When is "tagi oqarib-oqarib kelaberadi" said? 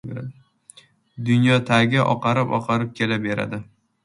1.67-3.63